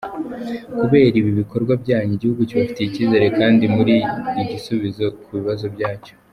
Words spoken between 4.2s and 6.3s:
igisubizo ku bibazo byacyo.